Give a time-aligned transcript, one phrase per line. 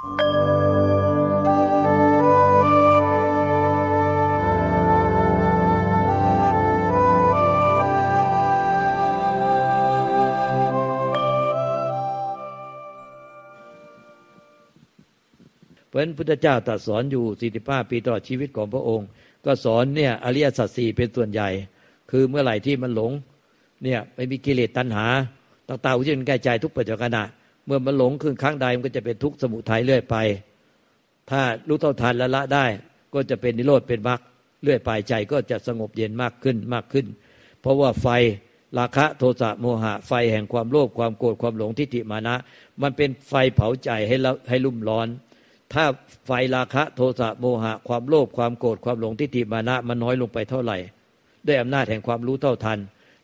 [0.00, 19.06] เพราะฉะนั้นพุทธเจ้าตรัสสอนอยู่สี่สิบห้าปีตลอดชีวิตของพระองค์
[19.44, 21.48] ก็สอนเนี่ยอริยสัจสี่เป็นส่วนใหญ่
[22.10, 23.12] คือเมื่อไหร่ที่มันหลง
[23.84, 25.06] เนี่ยไม่มีกิเลสตัณหา
[25.68, 30.16] ต่างๆที่เป็นกายใจทุกปัจจุบันเมื่อมันหลงขึ้นครั้งใดมันก็จะเป็นทุกข์สมุทัยเรื่อยไป
[31.30, 32.64] ถ้ารู้เท่าทันและละได้
[33.14, 34.20] ก็จะเป็นนิโรธเป็นมรรค
[34.62, 37.06] เรื่อยไปใจก็จะสงบเย็นมากขึ้นมากขึ้น
[37.60, 38.08] เพราะว่าไฟ
[38.78, 42.34] ราคะโทสะโมหะ ไฟแห่งความโลภความโกรธความหลงทิฏฐิมานะ
[42.82, 44.16] มันเป็นไฟเผาใจให้
[44.48, 45.08] ให้ลุ่มร้อน
[45.72, 45.84] ถ้า
[46.26, 50.78] ไฟราคะโทสะโมหะ ความโลภความโกรธความหลงทิฏฐิมานะ มันน้อยลงไปเท่าไหร่
[51.46, 52.78] ด้วยอำนาจแห่งความรู้เท่าทัน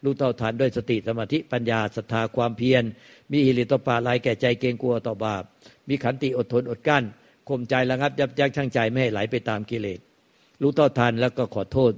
[0.05, 2.83] รู้เท่าทันด้วยสติสมาธิปัญญาศรัทธาความเพียร
[3.33, 5.43] มีอิริตปาลายแก่ใจเกรงกลัวต่อบาป
[5.89, 7.05] มีขันติอดทนอดกั้น
[7.49, 9.99] ข่มใจระงับ ยับยั้งชั่งใจไม่ให้ไหลไปตามกิเลส
[10.63, 11.93] รู้เท่าทันแล้วก็ขอโทษ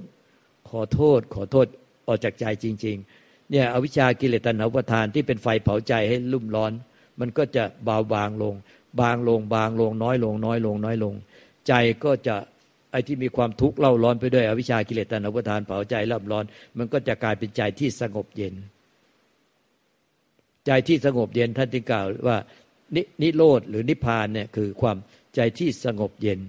[0.69, 1.67] ขอโทษ ขอโทษ
[2.07, 6.71] ออกจากใจจริง ๆ เนี่ยอวิชชากิเลสตัณหาประทานที่เป็นไฟเผาใจให้ลุ่มร้อน
[7.19, 8.55] มันก็จะเบาบางลง
[9.01, 11.13] บางลงบางลงน้อยลง น้อยลง น้อยลง
[11.67, 12.35] ใจก็จะ
[12.91, 16.45] ไอ้ที่มีความทุกข์เล่าร้อนไปด้วยอวิชากิเลสตัณหาประทานเผาใจเล่าร้อน
[16.77, 18.55] มันก็จะกลายเป็นใจที่สงบเย็น
[20.65, 22.37] ใจที่สงบเย็นท่านจึงกล่าวว่า
[22.95, 24.97] นินิโรธหรือนิพพานเนี่ยคือความ
[25.35, 26.39] ใจที่สงบเย็น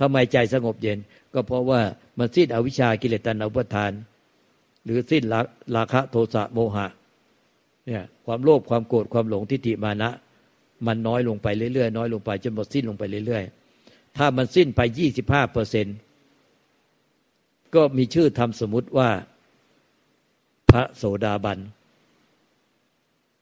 [0.00, 0.98] ทำไมใจสงบเย็น
[1.34, 1.80] ก็เพราะว่า
[2.18, 3.92] มันสิ้นอวิชากิเลสตัณหาประทาน
[4.84, 5.22] หรือสิ้น
[5.76, 6.86] ราคะโทสะโมหะ
[7.86, 10.10] เนี่ยความโลภความโกรธความหลงทิฏฐิมานะ
[10.86, 15.86] มันน้อยลงไปเรื่อยๆน้อยลงไปจนหมดสิ้นลงไปเรื่อยๆ ถ้ามันสิ้นไปยี่สิบห้าเปอร์เซ็นต์
[17.74, 19.10] ก็มีชื่อทำสมมติว่า
[20.70, 21.58] พระโสดาบัน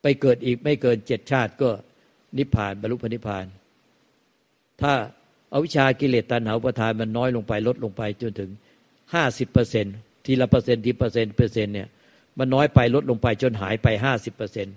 [0.02, 1.70] ไปเกิดอีกไม่เกินเจ็ดชาติก็
[2.38, 3.46] นิพพานบรรลุพระนิพพาน
[4.80, 4.92] ถ้า
[5.52, 8.50] อวิชชากิเลสตัณหาอุปาทานมันน้อยลงไปลดลงไปจนถึง
[9.14, 9.86] ห้าสิบเปอร์เซ็นต์
[10.24, 11.88] ทีละเปอร์เซ็นต์ทีเปอร์เซ็นต์เปอร์เซ็นต์เนี่ย
[12.38, 14.76] มันน้อยไปลดลงไปจนหายไปห้าสิบเปอร์เซ็นต์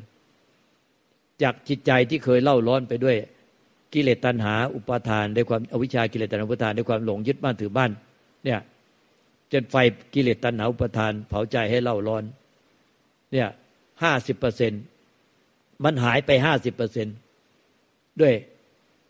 [1.42, 3.18] จากจิตใจที่เคยเล่าร้อนไปด้วย
[3.94, 7.92] กิเลสตัณหา อุปาทานด้วยความอวิชากิเลสตัณหาอุปาทานด้วยความหลงยึดมั่นถือบ้าน
[8.46, 8.60] เนี่ย
[9.52, 9.76] จนไฟ
[10.14, 12.24] กิเลสตัณหาอุปาทาน เผาใจให้เล่าร้อน
[13.32, 13.48] เนี่ย
[14.04, 14.82] ห้าสิบเปอร์เซ็นต์
[15.84, 17.08] มันหายไปห้าสิบเปอร์เซ็น
[18.22, 18.34] ด้วย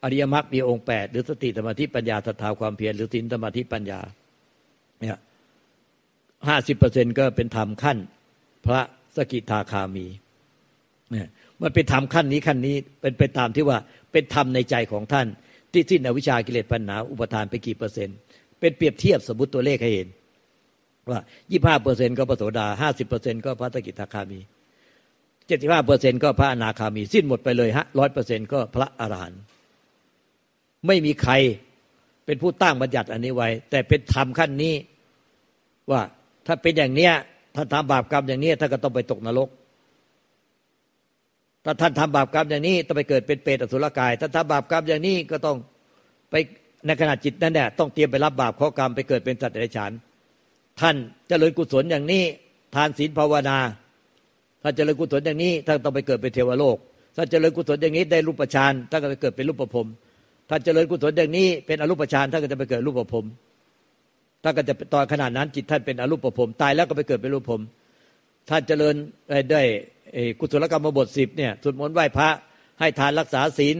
[0.03, 3.99] อริยมรรคมีองค์แปดหรือสติสมาธิปัญญาศรัทธาความเพียรหรือสินสมาธิปัญญา
[4.99, 5.19] เนี่ย
[6.47, 7.97] ห้าสิบเปอร์เซ็นก็เป็นธรรมขั้น
[8.65, 8.79] พระ
[9.15, 10.05] สกิทาคามี
[11.11, 11.27] เนี่ย
[11.61, 13.77] มันเป็นธรรมขั้นนี้ขั้นนี้เป็นไปตามที่ว่า
[14.11, 15.27] เป็นธรรมในใจของท่าน
[15.73, 18.17] ที่สิ้นอวิชากิเลสปัญหา อุปทานไปกี่เปอร์เซ็นต์
[18.59, 20.07] เป็นเปรียบเทียบสมมติตัวเลขให้เห็น
[21.09, 21.19] ว่า
[21.51, 24.39] ยี่ห้าเปอร์เซ็นต์ก็พระโสดาห้าสิบเปอร์เซ็นต์ก็พระตกิทาคามี
[25.51, 29.41] จ็ดสิบห้าเปอร์เซ็นต์ก็พระอนาคามี สิ้นหมดไปเลยฮะร้อยเปอร์เซ็นต์ก็พระอรหันต์
[30.87, 31.33] ไม่มีใคร
[32.25, 34.75] เป็นผู้ตั้งบัญญัติอันนี้ไว้ แต่เป็นธรรมขั้นนี้
[35.91, 36.01] ว่า
[36.47, 37.13] ถ้าเป็นอย่างเนี้ย
[37.55, 39.49] ถ้าทำบาปกรรมอย่างนี้ถ้านก็ต้องไปตกนรก
[41.65, 45.57] ถ้าท่านทำบาปกรรมอย่างนี้ต้องไปเกิดเป็นเปรตอสุรกาย ถ้าทำบาปกรรมอย่างนี้ก็ต้อง
[46.31, 46.35] ไป
[46.85, 49.91] ในขณะจิตนั้นเนี่ยต้องเตรียมไปรับบาปข้อกรรมไปเกิดเป็นสัตว์เดรัจฉาน
[50.79, 50.95] ท่าน
[51.27, 52.23] เจริญกุศลอย่างนี้
[52.75, 53.57] ทานศีลภาวนา
[54.61, 56.77] ถ้าเจริญกุศลอย่างนี้ท่านต้องไปเกิดเป็นเทวโลก
[57.15, 59.85] ถ้าเจริญกุศลอย่างนี้ได้รูปฌานท่านก็ไปเกิดเป็นรูปภพ
[60.49, 63.25] ถ้าเจริญกุศลอย่างนี้เป็นอรูปฌานท่านก็จะไปเกิดรูปภพ
[64.43, 67.61] ท่านก็จะตอนขนาดนั้นจิตท่านเป็นอรูปภพตายแล้วก็ไปเกิดเป็นรูปภพ
[68.49, 68.95] ท่านเจริญ
[69.51, 69.61] ได้
[70.39, 72.29] กุศลกรรมบทสิบเนี่ยสวดมนต์ไหว้พระ
[72.79, 73.75] ให้ทานรักษาศีล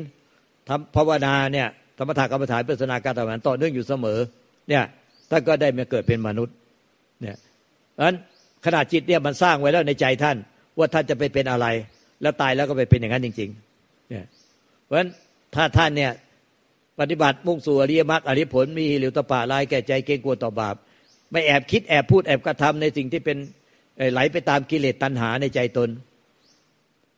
[0.69, 1.67] ทำภาวนาเนี่ย
[1.97, 4.19] ธรรมถากรรมฐานเปิศนาการต่างๆต่อเนื่องอยู่เสมอ
[4.69, 4.83] เนี่ย
[5.29, 6.55] ท่านก็ได้มาเกิดเป็นมนุษย์
[7.21, 7.37] เนี่ย
[7.93, 8.15] เพราะฉะนั้น
[8.65, 10.37] ขณะจิตเนี่ยมันสร้างไว้แล้วในใจท่าน
[10.77, 11.67] ว่าท่านจะไปเป็นอะไร
[12.21, 14.25] แล้วตายแล้วก็ไปเป็นอย่างนั้นจริงๆเนี่ย
[14.85, 15.09] เพราะฉะนั้น
[15.55, 16.11] ถ้าท่านเนี่ย
[16.99, 20.75] ปฏิบัติมุ่งสู่อริยมรรคอริผลมีหรือตปะลายแก่ใจเกรงกลัวต่อบาป
[21.31, 23.37] ไม่แอบคิดแอบพูดแอบกระทำในสิ่งที่เป็น
[24.13, 25.89] ไหลไปตามกิเลสตัณหาในใจตน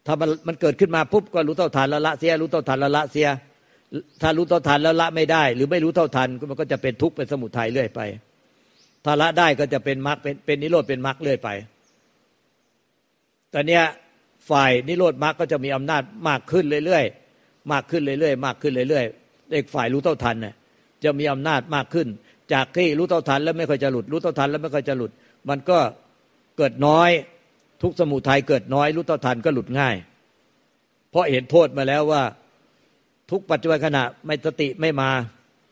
[0.06, 3.28] ถ้ามันมันเกิดขึ้นมาปุ๊บก็รู้เท่าทันล้วละเสียรู้เท่าทันล้วละเสีย
[4.22, 8.02] ถ้ารู้เท่าทันแล้วละไม่ได้ หรือไม่รู้เท่าทันมันก็จะเป็นทุกข์เป็นสมุทัยเรื่อยไป
[9.06, 11.50] ถ้าละได้ก็จะเป็นมรรคเป็นเป็นนิโรธเป็นมรรคเรื่อยไป
[13.54, 13.84] ตอนเนี้ย
[14.50, 20.54] ฝ่ายนิโรธมรรคก็จะมีอำนาจมากขึ้นเรื่อยๆมากขึ้นเรื่อยๆมากขึ้นเรื่อยๆเด็กฝ่ายรู้เท่าทันเนี่ย
[21.04, 22.08] จะมีอำนาจมากขึ้น
[22.54, 25.12] จากที่รู้เท่าทันแล้วไม่ค่อยจะหลุด รู้เท่าทันแล้วไม่ค่อยจะหลุด
[25.50, 25.80] มันก็
[26.58, 27.10] เกิดน้อย
[27.84, 29.96] ทุกสมุทัยเกิดน้อย รู้ต่อทันก็หลุดง่าย
[31.12, 32.24] เพราะเห็นโทษมาแล้วว่า
[33.32, 35.10] ทุกปัจจุบันขณะไม่สติไม่มา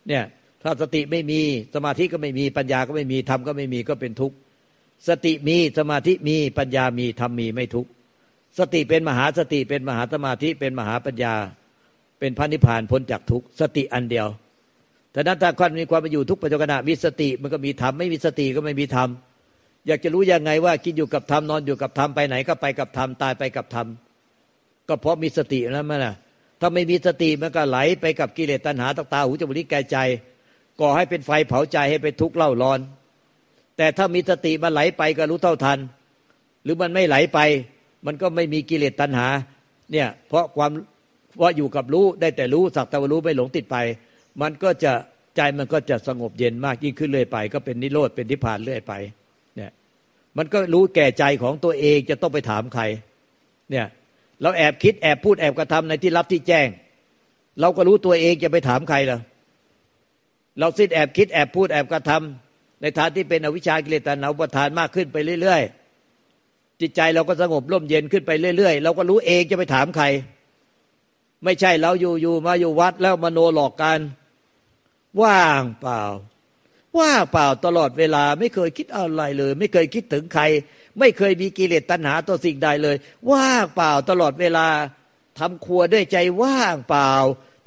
[0.08, 0.24] เนี่ย
[0.64, 1.40] ถ้าสติไม่มี
[1.76, 4.36] สมาธิก็ไม่มีปัญญาก็ไม่มีธรรมก็ไม่มีก็เป็นทุกข์
[5.08, 7.88] สติมีสมาธิมีปัญญามีธรรมมีไม่ทุก
[8.60, 11.34] สติเป็นมหาสติเป็นมหาสมาธิเป็นมหาปัญญา
[12.20, 14.28] เป็นพระนิพพานพ้นจากทุกสติอันเดียว
[15.12, 19.10] แต่นั้นถ้าคนมีความอยู่ทุกปัจจุบันมีสติมันก็มีธรรมไม่มีสติก็ไม่มีธรรม
[19.88, 23.88] อยากจะรู้ยังไงว่ากินอยู่กับธรรมนอนอยู่กับธรรมไปไหนก็ไปกับธรรมตายไปกับธรรม
[24.88, 26.16] ก็เพราะมีสตินั่นมันนะ
[26.60, 29.98] ถ้าไม่มีสติมันก็ไหลไปกับกิเลสตัณหาตตาหูจมูกลิ้นกายใจ
[30.82, 32.80] ก่อให้เป็นไฟเผาใจให้เป็นทุกข์เล่าร้อน
[33.82, 35.80] แต่ถ้ามีสติมันไหลไปก็รู้เท่าทัน
[36.64, 37.40] หรือมันไม่ไหลไป
[38.06, 39.28] มันก็ไม่มีกิเลสตัณหา
[39.92, 40.72] เนี่ยเพราะความ
[41.42, 43.78] ว่าอยู่กับรู้ได้แต่รู้สักแต่ว่ารู้ไม่หลงติดไป
[44.42, 44.92] มันก็จะ
[45.36, 48.94] ใจมันก็จะสงบเย็นมากยิ่งขึ้นเรื่อยไป ก็เป็นนิโรธเป็นนิพพานเรื่อยไป
[49.56, 49.72] เนี่ย
[50.38, 52.84] มันก็รู้แก่ใจของตัวเองจะต้องไปถามใคร
[53.72, 53.86] เนี่ย
[54.42, 56.68] เราแอบคิดแอบพูดแอบกระทำในที่รับที่แจ้ง
[57.60, 59.20] เราก็รู้ตัวเองจะไปถามใครล่ะ
[60.60, 62.51] เราสิ้นแอบคิดแอบพูดแอบกระทำ
[62.82, 65.62] ในทางที่เป็นอวิชากิเลสตัณหาประทานมากขึ้นไปเรื่อย
[66.22, 70.06] ๆ จิตใจเราก็สงบร่มเย็นขึ้นไปเรื่อย ๆ เราก็รู้เองจะไปถามใคร
[71.44, 74.00] ไม่ใช่เราอยู่อยู่มาอยู่วัดแล้วมโนหลอกกัน
[75.22, 76.02] ว่างเปล่า
[77.00, 80.44] ว่างเปล่าตลอดเวลาไม่เคยคิดอะไรเลย ไม่เคยคิดถึงใคร
[81.00, 82.96] ไม่เคยมีกิเลสตัณหาต่อสิ่งใดเลย
[83.32, 84.68] ว่างเปล่าตลอดเวลา
[85.40, 87.12] ทำครัวด้วยใจว่างเปล่า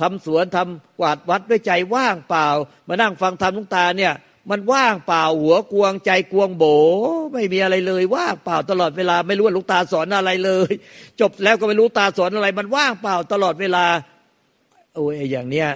[0.00, 2.46] ทำสวนทำกวาดวัดด้วยใจว่างเปล่า
[2.88, 4.12] มานั่งฟังธรรมลุงตาเนี่ย
[4.50, 6.64] มันว่างเปล่าหัวกวงใจกวงโบ
[7.32, 10.72] ไม่มีอะไรเลยว่างเปล่าตลอดเวลาไม่รู้ว่าลุงตาสอนอะไรเลย
[11.20, 13.84] จบแล้วก็ไม่รู้ตาสอนอะไร มันว่างเปล่าตลอดเวลา
[14.94, 15.68] โอ้ยอย่างเนี้ย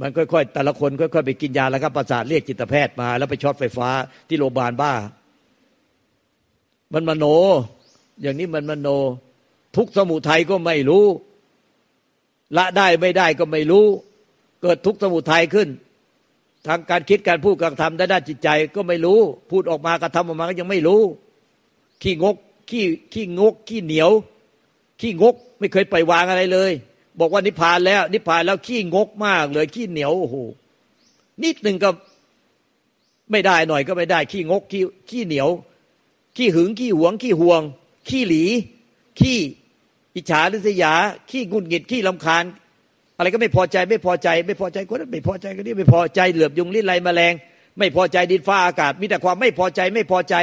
[0.00, 3.88] มันค่อยๆแต่ละคนค่อยๆไปกินยาแล้วก็ประสาทเรียกจิตแพทย์มา แล้วไปช็อตไฟฟ้า
[4.28, 4.92] ที่โรงพยาบาลบ้า
[6.92, 7.24] มันมโน
[8.22, 8.88] อย่างนี้มันมโน
[9.76, 11.04] ทุกสมุทัยก็ไม่รู้
[12.56, 13.86] ละได้ไม่ได้ก็ไม่รู้
[14.62, 15.68] เกิดทุกสมุทัยขึ้น
[16.66, 19.20] ทางการคิดการพูดการทำด้านจิตใจก็ไม่รู้
[19.50, 21.02] พูดออกมากระทำออกมาก็ยังไม่รู้
[22.02, 22.36] ขี้งก
[22.70, 24.10] ขี้ขี้งก ขี้เหนียว
[25.00, 26.72] ขี้งกไม่เคยปล่อยวางอะไรเลย
[27.20, 30.36] บอกว่านิพพานแล้ว นิพพานแล้วขี้งกมากเลยขี้เหนียวโอ้โห
[31.42, 31.90] นิดหนึ่งก็
[33.30, 35.48] ไม่ได้หน่อยก็ไม่ได้ ขี้งกขี้ขี้เหนียว
[36.36, 37.62] ขี้หึงขี้หวง ขี้ห่วง
[38.08, 38.44] ขี้หลี
[39.18, 39.38] ขี้
[40.14, 40.94] อิจฉาริษยา
[41.30, 42.44] ขี้งุนหงิดขี้ลำคาญ
[43.22, 47.32] อะไรก็ไม่พอใจไม่พอใจ ไม่พอใจคนนั้นไม่พอใจคนนี้ไม่พอใจเหลือบยุงลิ้นไรแมลง
[47.78, 50.34] ไม่พอใจดินฟ้าอากาศ มีแต่ความไม่พอใจไม่พอใจ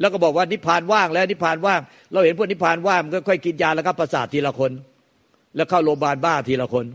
[0.00, 1.80] แล้วก็บอกว่านิพพานว่างแล้วนิพพานว่าง
[2.12, 4.72] เราเห็นพวกนิพพานว่างมันก็ค่อยกินยาแล้วก็ประสาททีละคน
[5.56, 6.86] แล้วเข้าโรงพยาบาลบ้าทีละคน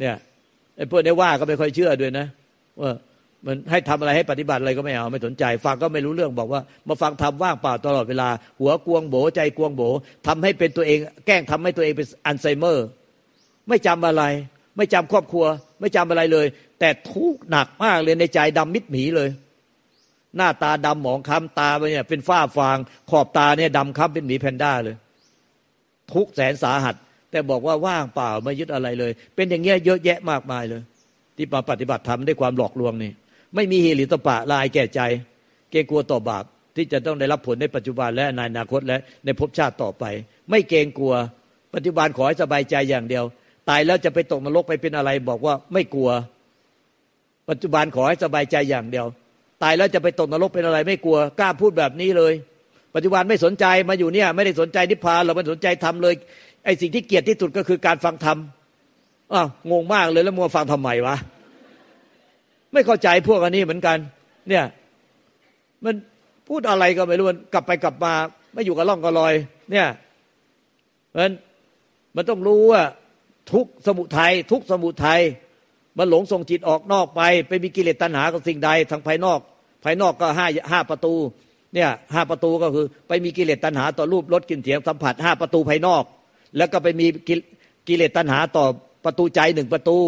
[0.00, 0.16] เนี่ย
[0.76, 2.26] ไอ้พวกนี้ว่าก็ไม่ค่อยเชื่อด้วยนะ
[2.80, 2.90] ว่า
[3.46, 8.28] มันให้ทำอะไรให้ปฏิบัติอะไรก็ไม่เอาไม่สนใจ ฟังก็ไม่รู้เรื่องบอกว่า มาฟังทำว่างเปล่าตลอดเวลา
[8.60, 9.82] หัวกวงโบใจกวงโบ
[10.26, 12.86] ทำให้เป็นตัวเอง แกล้งทำให้ตัวเองเป็นอัลไซเมอร์
[13.68, 14.24] ไม่จำอะไร
[14.76, 15.46] ไม่จำครอบครัว
[15.80, 16.46] ไม่จำอะไรเลย
[16.80, 19.30] แต่ทุกข์หนักมากเลยในใจดำมิดหมีเลย
[20.36, 22.76] หน้าตาดำหมองคล้ำตาไปเนี่ยเป็นฝ้าฟาง
[23.10, 24.96] ขอบตาเนี่ยดำคล้ำเป็นหมีแพนด้าเลย
[26.12, 26.94] ทุกแสนสาหัส
[27.30, 30.82] แต่บอกว่าว่างเปล่าไม่ยึดอะไรเลย เป็นอย่างเงี้ยเยอะแยะมากมายเลย
[31.36, 33.12] ที่มาปฏิบัติธรรมด้วยความหลอกลวงนี่
[33.54, 35.00] ไม่มีฮิริตปะลายแก่ใจ
[35.70, 36.44] เกรงกลัวต่อบาป
[36.76, 40.04] ที่จะต้องได้รับผลในปัจจุบันและในอนาคตและในภพชาติต่อไป
[40.50, 41.14] ไม่เกรงกลัว
[41.74, 43.24] ปัจจุบันขอให้สบายใจอย่างเดียว
[43.68, 46.10] ตายแล้วจะไปตกนรกไปเป็นอะไร บอกว่าไม่กลัว
[47.48, 49.06] ปัจจุบันขอให้สบายใจอย่างเดียว
[49.62, 52.32] ตายแล้วจะไปตกนรกเป็นอะไร ไม่กลัวกล้าพูดแบบนี้เลย
[52.94, 56.14] ปัจจุบันไม่สนใจมาอยู่เนี่ย ไม่ได้สนใจนิพพานเราไม่สนใจทำเลย
[56.64, 58.38] ไอ้สิ่งที่เกียดที่สุดก็คือการฟังธรรม
[59.32, 61.16] อ้าวงงมากเลยแล้วมัวฟังทำไมวะ
[62.72, 63.98] ไม่เข้าใจพวกอันนี้เหมือนกัน
[64.48, 64.64] เนี่ย
[65.84, 65.94] มัน
[66.48, 68.12] พูดอะไรก็ไม่รู้มันกลับไปกลับมา
[68.52, 69.34] ไม่อยู่กับล่องกับลอย
[69.72, 69.86] เนี่ย
[71.16, 71.32] มัน
[72.16, 72.82] มันต้องรู้ว่า
[73.52, 75.20] ทุกสมุทัยทุกสมุทัย
[75.98, 79.40] มันหลงส่งจิตออกนอกไป ไปมีกิเลสตัณหากับสิ่งใดทางภายนอก
[79.84, 81.14] ภายนอกก็ห้าห้าประตู
[81.74, 86.04] เนี่ยห้าประตูก็คือ ไปมีกิเลสตัณหาต่อรูปรสกลิ่นเสียงสัมผัสห้าประตูภายนอก
[86.56, 87.06] แล้วก็ไปมี
[87.88, 88.66] กิเลสตัณหาต่อ
[89.04, 89.98] ประตูใจหนึ่งประตู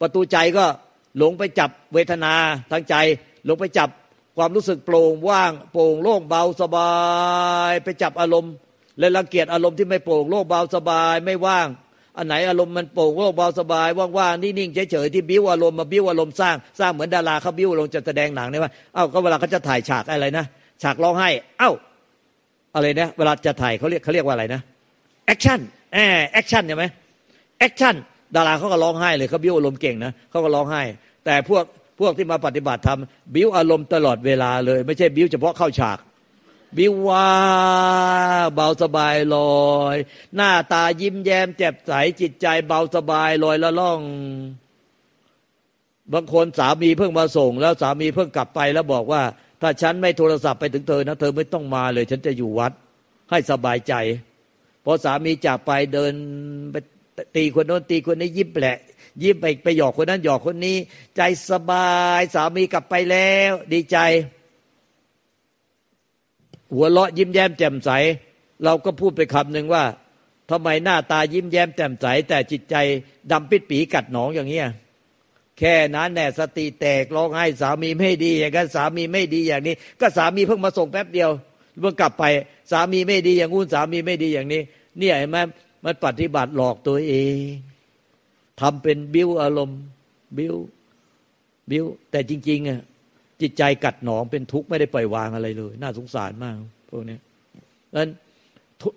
[0.00, 0.64] ประตูใจก็
[1.18, 2.32] หลงไปจับเวทนา
[2.70, 2.94] ทางใจ
[3.44, 3.88] หลงไปจับ
[4.36, 6.92] ความรู้สึกโปร่งว่างโปร่งโล่งเบาสบา
[7.70, 8.52] ย ไปจับอารมณ์
[8.98, 11.68] และรังเกียจอารมณ์ที่ไม่โปร่งโล่งเบาสบายไม่ว่าง
[12.18, 20.44] อันไหนอารมณ์มันโปร่งโล่งเบาสบายว่างๆนิ่งๆเฉยๆที่บิ้วอารมณ์มาบิ้วอารมณ์สร้างสร้างเหมือนดาราเขาบิ้วลงจะแสดงหนังเนี่ยว่าเอ้าก็เวลาเขาจะถ่ายฉากอะไรนะ
[20.82, 21.70] ฉากร้องไห้ เอ้า
[22.74, 24.60] อะไรเนี่ยเวลาจะถ่ายเขาเรียกเขาเรียกว่าอะไรนะ
[25.26, 26.84] action แอ action ใช่ไหม
[27.58, 27.94] action
[28.36, 30.82] ดาราเขาก็ร้องไห้เลยเขาบิ้วอารมณ์เก่งนะเขาก็ร้องไห้
[31.24, 31.64] แต่พวก
[32.00, 32.98] พวกที่มาปฏิบัติธรรม
[33.34, 35.98] บิ้วอารมณ์ตลอดเวลาเลย ไม่ใช่บิ้วเฉพาะเข้าฉาก
[36.76, 37.30] วิว่า
[38.54, 39.36] เบาสบายล
[39.70, 39.96] อย
[40.36, 44.00] หน้าตายิ้มแย้มแจ่มใสจิตใจเบาสบายลอยละล่อง
[46.12, 49.22] บางคนสามีเพิ่งมาส่ง แล้วสามีเพิ่งกลับไปแล้วบอกว่า
[49.60, 52.72] ถ้าฉันไม่โทรศัพท์ไปถึงเธอนะเธอไม่ต้องมาเลย ฉันจะอยู่วัด
[53.30, 53.94] ให้สบายใจ
[54.84, 56.12] พอสามีจากไปเดิน
[56.72, 56.76] ไป
[57.36, 58.66] ตีคนโน้นตีคนนี้ยิ้มแปล
[59.22, 60.76] ยิ้มไปไปหยอกคนนั้นหยอกคนนี้
[61.16, 61.20] ใจ
[61.50, 63.98] สบาย สามีกลับไปแล้ว ดีใจ
[66.74, 67.90] หัวเราะยิ้มแย้มแจ่มใส
[68.64, 69.84] เราก็พูดไปคำหนึ่งว่า
[70.50, 72.76] ทำไมหน้าตายิ้มแย้มแจ่มใส แต่จิตใจ
[73.30, 74.68] ดำปิดปีกัดหนองอย่างเงี้ย
[75.58, 81.30] แค่นั้นแน่สติแตกร้องไห้สามีไม่ดี อย่างนั้นสามีไม่ดีอย่างนี้ ก็สามีเพิ่งมาส่งแป๊บเดียว
[81.80, 82.24] เมื่อกลับไป
[82.70, 84.60] สามีไม่ดีอย่างงู้นสามีไม่ดีอย่างนี้
[84.98, 85.36] เนี่ยเห็นไหม
[85.84, 87.36] มันปฏิบัติหลอกตัวเอง
[88.60, 89.80] ทำเป็นบิ้วอารมณ์
[90.36, 90.54] บิ้ว
[91.70, 92.80] บิ้วแต่จริงๆอะ
[93.40, 96.54] จิตใจกัดหนองเป็นทุกข์ไม่ได้ปล่อยวางอะไรเลย น่าสงสารมาก
[96.90, 97.18] พวกนี้
[97.96, 98.08] นั้น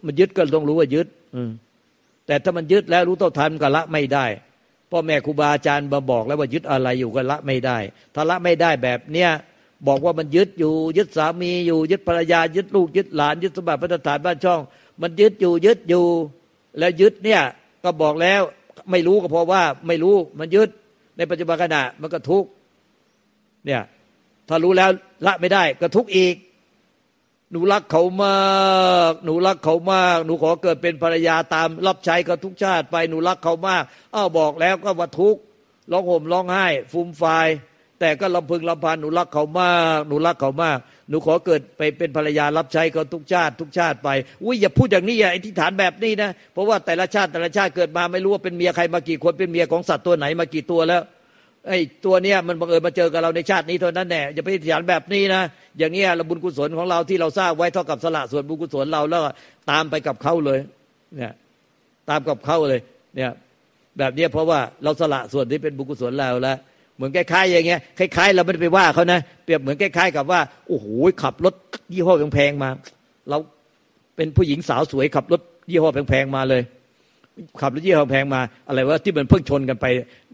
[0.06, 1.42] มันยึดก็ต้องรู้ว่ายึด อื
[2.28, 4.26] แต่ถ้ามันยึดแล้วรู้เท่าทันก็ละไม่ได้
[4.92, 7.78] พ่อแม่ครูบาอาจารย์มาบอกแล้วว่ายึดอะไรอยู่ก็ละไม่ได้
[8.16, 9.30] ถ้าละไม่ได้แบบเนี้ย
[9.88, 14.60] บอกว่ามันยึดอยู่ ยึดสามีอยู่ ยึดภรรยา ยึดลูก ยึดหลาน ยึดสมบัติพัฒฐานบ้านช่อง
[15.02, 16.06] มันยึดอยู่ ยึดอยู่
[16.80, 17.42] แล้วยึดเนี่ย
[17.84, 18.42] ก็บอกแล้ว
[18.92, 20.70] ไม่รู้ก็เพราะว่าไม่รู้มันยึด
[21.18, 22.46] ในปัจจุบันขณะมันก็ทุก
[23.66, 23.82] เนี่ย
[24.50, 24.90] ถ้ารู้แล้ว
[25.26, 26.36] ละไม่ได้ก็ทุกอีก
[27.52, 28.36] หนูรักเขามา
[29.12, 33.84] ก หนูรักเขามาก หนูขอเกิดเป็นภรรยาตาม รับใช้กับทุกชาติไปหนูรักเขามาก
[34.16, 35.36] อ้าวบอกแล้วก็ว่าทุก
[35.92, 37.48] ร้องห่มร้องไห้ฟุมฟาย
[38.00, 40.78] แต่ก็ลำพึงลำพันหนูรักเขามาก หนูรักเขามาก
[41.10, 44.10] หนูขอเกิดไปเป็นภรรยารับใช้กับทุกชาติ ทุกชาติไป
[44.44, 51.02] อุ้ยอย่าพูดอย่างนี้อย่าอธิษฐานแบบนี้นะเพราะว่าแต่ละชาติแต่ละชาติเกิดมาไม่รู้ว่าเป็นเมียใครมากี่คนเป็นเมียของสัตว์ตัวไหนมากี่ตัวแล้ว
[51.68, 55.42] ไอ้ตัวเนี้ยมันบังเอิญมาเจอกับเราในชาตินี้เท่านั้นแน่อย่าไปฐานแบบนี้นะ
[55.78, 59.22] อย่างเงี้ยเราบุญกุศลของเราที่เราสร้างไว้เท่ากับสละส่วนบุญกุศลเราแล้ว
[59.72, 60.60] ตามไปกับเขาเลย
[61.16, 61.34] เนี่ย
[62.10, 62.80] ตามกับเขาเลย
[63.16, 63.32] เนี่ย
[63.98, 66.58] แบบนี้เพราะว่าเราสละส่วนที่เป็นบุญกุศลเราแล้ว
[66.96, 70.88] เหมือนคล้ายๆอย่างเงี้ยคล้ายๆ เราไม่ได้ไปว่าเขานะเปรียบเหมือนคล้ายๆ กับว่าโอ้โห
[71.24, 71.54] ขับรถ
[71.94, 72.70] ยี่ห้อแพงๆมา
[73.30, 73.38] เรา
[74.16, 75.42] เป็นผู้หญิงสาวสวยขับรถ
[75.72, 76.62] ยี่ห้อแพงๆมาเลย
[77.62, 79.86] ขับรถยี่ห้อแพงมา อะไรวะที่มันเพิ่งชนกันไป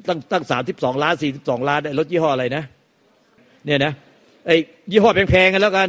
[0.08, 2.64] ตั้งตั้งสามสิบสองล้านสี่สิบสองล้านรถยี่ห้ออะไรนะ
[3.66, 3.94] เนี่ยนะ
[4.46, 4.56] ไอ้
[4.92, 5.88] ยี่ห้อแพงๆกันแล้วกัน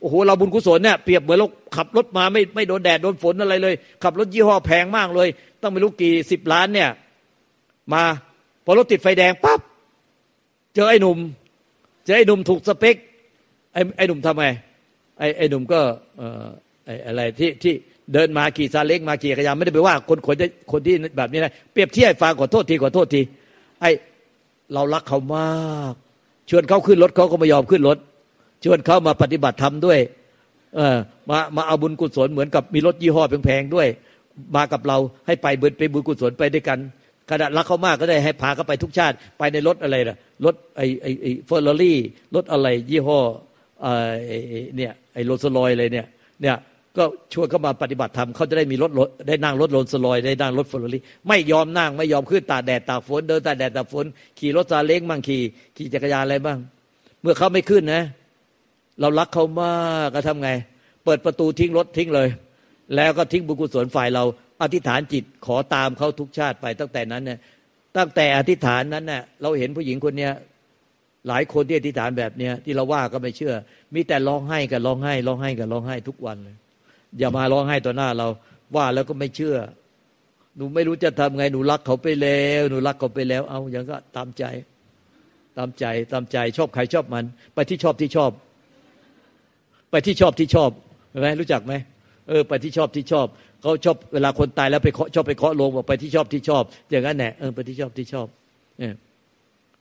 [0.00, 5.28] โอ้โหเราบุญกุศลเนี่ยเปรียบเหมือนเราขับรถมาไม่ไม่โดนแดดโดนฝนอะไรเลย ขับรถยี่ห้อแพงมากเลย
[5.62, 6.90] ต้องไม่รู้กี่สิบล้านเนี่ย
[7.92, 8.02] มา
[8.64, 9.60] พอรถติดไฟแดงปั๊บ
[10.74, 11.18] เจอไอ้หนุ่ม
[12.04, 12.96] เจอไอ้หนุ่มถูกสเปค
[13.72, 14.46] ไอ้ไอ้หนุ่มทำไง
[15.18, 15.80] ไอ้ไอ้หนุ่มก็
[16.16, 16.46] เอ่อ
[16.84, 17.74] ไอ้อะไรที่ที่
[18.12, 20.36] เดินมาขี่ซาเล้งมาขี่กระยานไม่ได้ไปว่าคนคน
[20.72, 23.20] คนที่แบบนี้นะเปรียบเทียบฟังขอโทษทีขอโทษที
[23.80, 23.84] ไอ
[24.74, 25.48] เรารักเขามา
[25.92, 25.94] ก
[26.50, 27.98] ชวนเขาขึ้นรถเขาก็ไม่ยอมขึ้นรถ
[28.64, 29.98] ชวนเขามาปฏิบัติธรรมด้วย
[30.76, 30.96] เออ
[31.30, 33.88] มามาเอาบุญกุศลเหมือนกับมีรถยี่ห้อแพงๆด้วย
[34.56, 36.78] มากับเราให้ไปเบิดไปบุญกุศลไปด้วยกัน
[37.30, 41.98] ขณะรักเขามากก็ได้ให้พาเขาไปทุกชาติไปในรถอะไรล่ะรถไอไอไอเฟอร์รารี่
[42.34, 43.20] รถอะไรยี่ห้อ
[43.82, 43.86] ไอ
[44.76, 46.06] เนี่ยไอโรลส์รอยอะไรเนี่ย
[46.42, 46.56] เนี่ย
[46.96, 48.90] ก็ชวนเข้ามาปฏิบัติธรรมเขาจะได้มีรถ
[49.28, 54.04] ได้นั่งรถโรลสลอยได้นั่งรถฟอร์รารี่ไม่ยอมนั่งไม่ยอมขึ้นตาแดดตาฝนเดินตาแดดตาฝน
[54.38, 55.42] ขี่รถซาเล้งบ้างขี่
[55.76, 56.58] ขี่จักรยานอะไรบ้าง
[57.22, 58.02] เมื่อเขาไม่ขึ้นนะ
[59.00, 59.72] เรารักเขามา
[60.06, 60.50] กก็ทำไง
[61.04, 62.28] เปิดประตูทิ้งรถทิ้งเลย
[62.96, 64.24] แล้วก็ทิ้งบุญกุศลฝ่ายเรา
[64.62, 67.38] อธิษฐานจิตขอตามเขาทุกชาติไปตั้งแต่นั้นเนี่ย
[67.96, 70.32] ตั้งแต่อธิษฐานนั้นเนี่ยเราเห็นผู้หญิงคนเนี้ย
[71.28, 73.54] หลายคนที่อธิษฐานแบบเนี้ยที่เราว่าก็ไม่เชื่อ
[73.94, 76.56] มีแต่ร้องไห้กับร้องไห้ร้องไห้กับร้องไห้ทุกวันเลย
[77.18, 78.28] อย่ามาร้องไห้ต่อหน้าเรา
[78.76, 79.56] ว่าแล้วก็ไม่เชื่อ
[80.56, 84.44] หนูไม่รู้จะทำไงหนูรักเขาไปแล้วหนูรักเขาไปแล้ว เอาอย่างก็ตามใจ
[85.58, 88.30] ตามใจตามใจชอบใครชอบมัน ไปที่ชอบที่ชอบ
[89.90, 90.70] ไปที่ชอบที่ชอบ
[91.10, 91.74] เห็นไหมรู้จักไหม
[92.28, 93.26] เออไปที่ชอบที่ชอบ
[93.60, 98.26] เขาชอบเวลาคนตายแล้วไปเคาะชอบไปเคาะลงบอกไปที่ชอบที่ชอบ อย่างนั้นแหละเออไปที่ชอบที่ชอบ
[98.78, 98.94] เนี่ย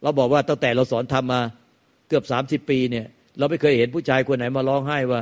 [0.02, 1.42] เราบอกว่าตั้งแต่เราสอนทำมา
[2.10, 3.06] เกือบสามสิบปีเนี่ย
[3.38, 5.22] เราไม่เคยเห็นผู้ชายคนไหนมาร้องไห้ว่า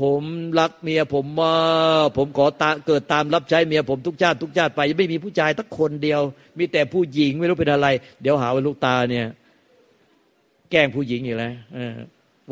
[0.00, 0.22] ผม
[0.58, 1.54] รักเมียผมมา
[2.16, 6.20] ผมขอตาเกิดตามรับใช้เมียผมทุกชาติทุกชาติไปยังไม่มีผู้ชายทักคนเดียว
[6.58, 7.88] มีแต่ผู้หญิงไม่รู้เป็นอะไร
[8.22, 9.26] เดี๋ยวหาว่าลูกตาเนี่ย
[10.70, 11.52] แกล้งผู้หญิงอยู่แล้ว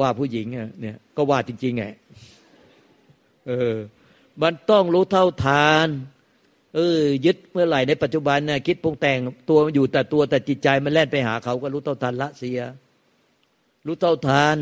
[0.00, 0.46] ว่าผู้หญิง
[0.80, 1.84] เนี่ย ก็ว่าจริงๆไง
[3.48, 3.74] เออ
[4.42, 5.88] มันต้องรู้เท่าทาน
[6.74, 9.18] เออ ยึดเมื่อไหร่ในปัจจุบันเนี่ยคิดปรุงแต่ง
[9.48, 12.60] ตัวอยู่แต่ตัวแต่จิตใจมันแล่นไปหาเขาก็รู้เท่าทานละเสีย
[13.86, 14.56] รู้เท่าทาน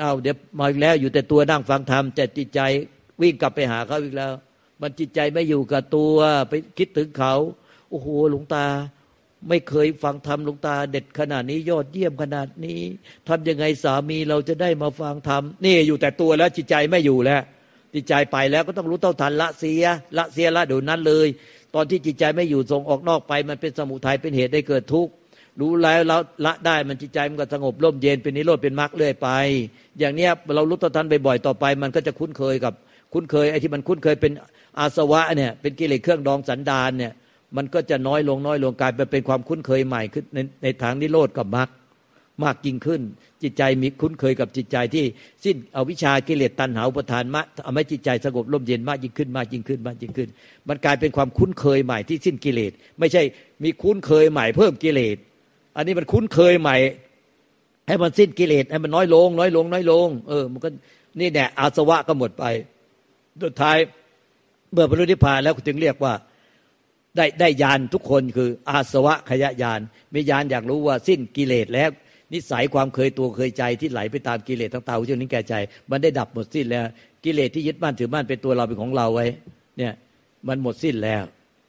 [0.00, 2.60] อาเดี๋ยวมาอีกแล้วอยู่แต่ตัวนั่งฟังธรรมแต่จิตใจ
[3.20, 4.32] วิ่งกลับไปหาเขาอีกแล้ว
[4.80, 6.16] มันจิตใจไม่อยู่กับตัว
[6.48, 7.34] ไปคิดถึงเขา
[7.90, 8.66] โอ้โหหลวงตา
[9.48, 12.80] ไม่เคยฟังธรรมหลวงตา เด็ดขนาดนี้ยอดเยี่ยมขนาดนี้
[13.28, 17.42] ทำยังไงสามีเราจะได้มาฟังธรรมนี่อยู่แต่ตัวแล้วจิตใจไม่อยู่แล้ว
[17.94, 19.84] จิตใจไปแล้วก็ต้องรู้เท่าทันละเสีย
[20.16, 21.28] ละเสียละเดี๋ยวนั้นเลย
[21.74, 25.12] ตอนที่จิตใจไม่อยู่ส่งออกนอกไป มันเป็นสมุทัยเป็นเหตุได้เกิดทุกข์
[25.60, 29.28] รู้แล้วแล้วละได้มันจิตใจมันก็สงบร่มเย็นเป็นนิโรธเป็นมรรคเรื่อยไป
[29.98, 32.74] อย่างเนี้ยเรารู้ต่อทันบ่อยๆต่อไป มันก็จะคุ้นเคยกับ
[33.12, 34.32] คุ้นเคยไอ้ที่มันคุ้นเคยเป็น
[34.78, 37.12] อาสวะเนี่ยเป็นกิเลสเครื่องดองสันดานเนี่ย
[37.56, 41.68] มันก็จะน้อยลงน้อยลงกลายไปเป็นความคุ้นเคยใหม่ขึ้นในในทางนิโรธกับมรรค
[42.44, 43.02] มากยิ่งขึ้น
[43.42, 45.04] จิตใจมีคุ้นเคยกับจิตใจที่
[45.44, 50.28] สิ้นอวิชากิเลสตัณหาอุปทานมะทำให้จิตใจสงบร่มเย็นมากยิ่งขึ้นมากยิ่งขึ้นมากยิ่งขึ้น
[50.68, 53.22] มันกลายเป็นความคุ้นเคยใหม่ที่สิ้นกิเลสไม่ใช่
[53.64, 55.16] มีคุ้นเคยใหม่เพิ่มกิเลส
[55.76, 56.76] อันนี้มันคุ้นเคยใหม่
[57.88, 60.68] ให้มันสิ้นกิเลสให้มันน้อยลง น้อยลง น้อยลง เออ มันก็
[61.20, 62.44] นี่แน่อาสวะก็หมดไป
[63.42, 63.76] สุดท้าย
[64.72, 66.12] เมื่อบรรลุนิพพานแล้วจึงเรียกว่า
[67.16, 69.80] ได้ได้ยานทุกคนคืออาสวะขยะยาน
[70.14, 71.90] มียานอยากรู้ว่าสิ้นกิเลสแล้ว
[72.32, 75.54] นิสัยความเคยตัวเคยใจที่ไหลไปตามกิเลสทั้งตาหูจมูกนิ้วแกายใจ
[75.90, 76.84] มันได้ดับหมดสิ้นแล้ว
[77.24, 79.26] กิเลสที่ยึดมั่นถือมั่นเป็นตัวเราเป็นของเราไว้
[79.78, 79.92] เนี่ย
[80.48, 81.22] มันหมดสิ้นแล้ว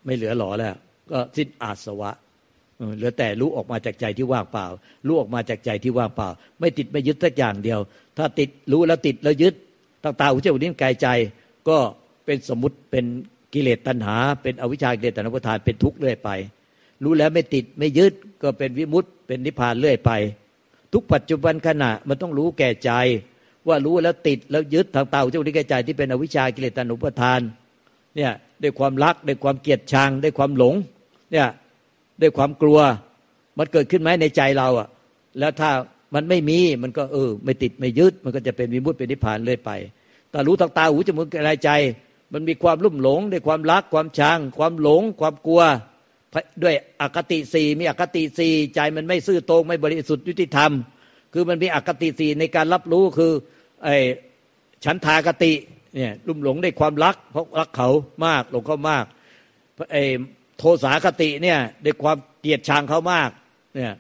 [0.06, 0.76] ไม่เหลือหลอแล้ว
[1.12, 2.12] ก็สิ้นอาสวะ
[2.98, 4.66] เหลือแต่รู้ออกมาจากใจที่ว่างเปล่า
[5.08, 6.28] รู้ออกมาจากใจที่ว่างเปล่า
[6.60, 7.80] ไม่ติดไม่ยึดสักอย่างเดียว
[8.18, 9.54] ถ้าติดรู้แล้วติดแล้วยึด
[10.04, 11.08] ตั้งตาหูจมูกนิ้วกายใจ
[11.70, 11.78] ก็
[12.26, 13.06] เป็นสมมติเป็น
[13.54, 16.30] กิเลสตัณหา เป็นอวิชชากิเลสตัณหาประทานเป็นทุกข์เรื่อยไป
[17.04, 18.14] รู้แล้วไม่ติดไม่ยึด
[18.44, 20.12] ก็เป็นวิมุตต์เป็นนิพพานเรื่อยไป
[20.94, 22.92] ทุกปัจจุบันขณะมันต้องรู้แก่ใจ
[23.68, 27.40] ว่ารู้แล้วติดแล้วยึดทางตาหูจมูกนิ้วกายใจที่เป็นอวิชชากิเลสตัณหาประทาน
[28.16, 28.32] เนี่ย
[28.64, 30.76] ด้วยความรักด้วยความเกลียดชังด้วยความหลง
[31.32, 31.48] เนี่ย
[32.22, 32.80] ด้วยความกลัว
[33.58, 34.88] มันเกิดขึ้นไหมในใจเราอะ
[35.40, 35.70] แล้วถ้า
[36.14, 39.72] มันไม่มีมันก็เออ ไม่ติดไม่ยึด มันก็จะเป็นวิมุตติเป็นนิพพานเรื่อยไป
[40.30, 41.70] แต่รู้ทางตาหูจมูกกายใจ
[42.34, 45.62] มันมีความรุ่มหลงด้วยความรักความชังความหลง ความกลัว
[46.64, 50.72] ด้วยอคติสี่มีอคติสี่ใจมันไม่ซื่อตรงไม่บริสุทธิ์ยุติธรรม
[51.34, 53.32] คือมันมีอคติสี่ในการรับรู้คือ
[53.84, 53.96] ไอ้
[54.86, 55.54] ฉันทากติ
[55.96, 57.90] เนี่ยรุ่มหลงด้วยความรักเพราะรักเขา
[58.26, 59.06] มากหลงเขามาก
[59.94, 60.04] ไอ้
[60.60, 63.30] โทสาคติเนี่ยด้วยความเกลียดชังเขามาก
[63.76, 63.94] เนี่ย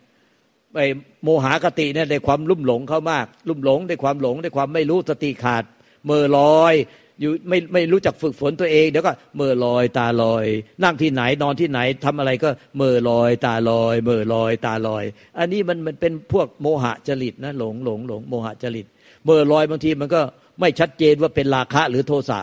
[0.76, 0.82] ไอ
[1.24, 5.64] โมหากติเนี่ยด้วยความลุ่มหลงเขามาก ลุ่มหลงด้วยความหลงด้วยความไม่รู้สติขาด
[6.06, 6.74] เมื่อลอย
[7.20, 10.46] อยู่ไม่ไม่รู้จักฝึกฝนตัวเองเดี๋ยวก็เมื่อลอยตาลอย
[10.84, 15.04] นั่งที่ไหนนอนที่ไหนทำอะไรก็เมื่อลอยตาลอยเมื่อลอยตาลอย
[15.40, 18.86] อันนี้มันมันเป็นพวกโมหะจริตนะหลงหลงหลงโมหะจริต
[19.26, 20.22] เมื่อลอยบางทีมันก็
[20.60, 22.40] ไม่ชัดเจนว่าเป็นราคะหรือโทสะ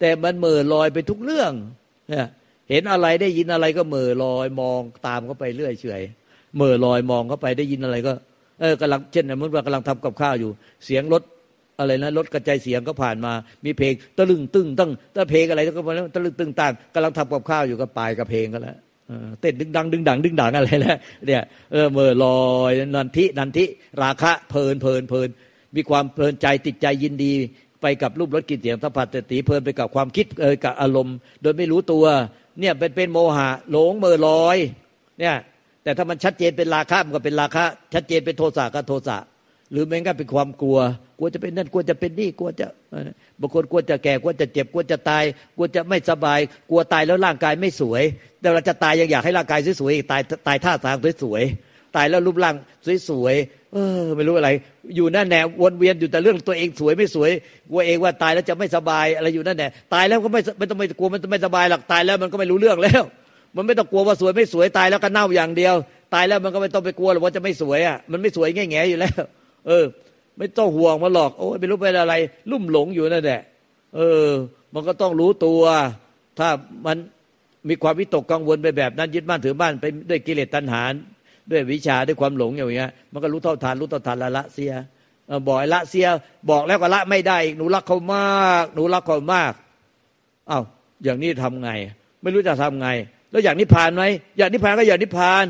[0.00, 1.52] แต่มันเมื่อลอยไปทุกเรื่อง
[2.10, 2.26] เนี่ย
[2.70, 6.02] เห็นอะไรได้ยินอะไรก็เมื่อลอยมองตามเขาไปเรื่อยเฉย
[6.56, 8.12] เมื่อลอยมองเข้าไปได้ยินอะไรก็
[8.60, 10.50] เออกำลังเช่นสมมติว่ากำลังทำกับข้าวอยู่
[10.84, 11.22] เสียงรถ
[11.78, 13.32] อะไรนะรถกระจายเสียงก็ผ่านมา
[13.64, 18.76] มีเพลงตะลึงตึงตั้งตะเพลงอะไรก็มาแล้วตะลึงตึงต่างกำลังทำกับข้าวอยู่ก็ปลายกับเพลงก็แล้ว
[19.40, 23.64] เต้นดึงดังดึงดังดึงดังอะไรแล้วเนี่ยเออเมื่อลอยนันทินันทิ
[24.02, 25.28] ราคะเพลินเพลินเพลิน
[25.76, 27.32] มีความเพลินใจติดใจยินดี
[27.82, 32.04] ไปกับรูปรสกลิ่นเสียงสัมผัสติเพลินไปกับความคิดเออกับอารมณ์ โดยไม่รู้ตัว
[32.58, 34.58] เนี่ยเป็นเป็นโมหะหลงเมื่อลอย
[35.20, 35.36] เนี่ย
[35.82, 39.18] แต่ถ้ามันชัดเจนเป็นราคะมันก็เป็นราคะชัดเจนเป็นโทสะก็โทสะ
[39.72, 40.78] หรือแม้กระทั่งเป็นความกลัว
[41.18, 42.66] กลัวจะเป็นนั่นกลัวจะเป็นนี่กลัวจะ
[43.40, 45.24] บางคนกลัวจะแก่กลัวจะเจ็บกลัวจะตาย
[45.56, 48.02] กลัวจะไม่สบาย กลัวตายแล้วร่างกายไม่สวย
[48.40, 52.54] แต่เราจะตายยังอยากให้ร่างกายสวยๆตายตายท่าทางสวยๆ ตายแล้วรูปร่าง
[53.08, 54.50] สวยๆเออ ไม่รู้อะไร
[54.96, 57.30] อยู่นั่นแนววนเวียนอยู่แต่เรื่องตัวเองสวยไม่สวย
[57.70, 63.02] กลัวเองว่าตายแล้วจะไม่สบายอะไรอยู่นั่นแหละตายแล้วก็ไม่ไม่ต้องไม่กลัวมันไม่สบายหรอกตายแล้วมันก็ไม่รู้เรื่องแล้ว
[63.56, 65.74] มันไม่ต้องกลัวว่าสวยไม่สวยตายแล้วก็เน่าอย่างเดียว
[66.14, 69.14] ตายแล้วมันก็ไม่ต้องไปกลัวหรอกว่าจะไม่สวยอะมันไม่สวยแง่แง่อยู่แล้ว
[69.66, 69.84] เออ
[70.38, 72.14] ไม่ต้องห่วงมาหรอกโอ้ยไม่รู้เป็นอะไร
[72.50, 73.40] ลุ่มหลงอยู่นั่นแหละ
[73.96, 74.28] เออ
[74.74, 75.62] มันก็ต้องรู้ตัว
[76.38, 76.48] ถ้า
[76.86, 76.96] มัน
[77.68, 80.82] มีความวิตกกังวลไปแบบนั้นยึดบ้านถือบ้านไปด้วยกิเลสตัณหา
[81.50, 84.72] ด้วยวิชาด้วยความหลงอย่างเงี้ย มันก็รู้เท่าทานรู้เท่าทานละละเสีย
[85.46, 86.06] บอกละเสีย
[86.50, 89.52] บอกแล้วก็ละไม่ได้หนูรักเขามาก หนูรักเขามาก
[90.50, 90.62] อ้าว
[91.04, 91.70] อย่างนี้ทำไง
[92.22, 92.88] ไม่รู้จะทำไง
[93.30, 94.02] แล้วอย่างนิพพานไหม
[94.38, 95.46] อย่างนิพพานก็อย่างนิพพาน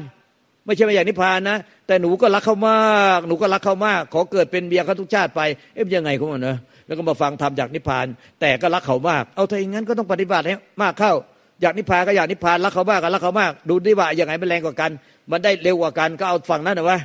[0.67, 5.41] ไม่ใช่ไม่อย่ากนิพพานนะแต่หนูก็รักเขามาก หนูก็รักเขามาก ขอเกิดเป็นเบียร์เขาทุกชาติไป
[5.75, 8.07] เอ๊ะยังไงของมันนะแล้วก็มาฟังธรรมจากนิพพาน
[8.41, 11.13] แต่ก็รักเขามาก เอาถ้าอย่างนั้นก็ต้องปฏิบัติให้มากเข้า
[11.63, 14.91] อยากนิพพานก็อยากนิพพานรักเขามากก็รักเขามาก ดูดิว่าอย่างไงมันแรงกว่ากัน
[15.31, 16.99] มันได้เร็วกว่ากันก็เอาฝั่งนั้นนะวะ